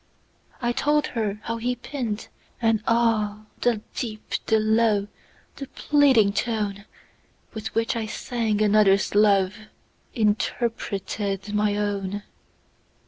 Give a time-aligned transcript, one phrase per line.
[0.63, 2.27] I told her how he pined:
[2.59, 3.45] and, ah!
[3.61, 5.07] The deep, the low,
[5.57, 12.23] the pleading toneWith which I sang another's loveInterpreted my own.